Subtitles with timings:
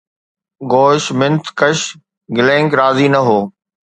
[0.71, 1.79] گوش منٿ ڪُش
[2.37, 3.39] گلبنگ راضي نه هو